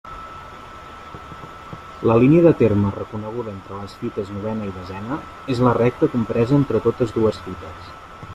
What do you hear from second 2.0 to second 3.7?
La línia de terme reconeguda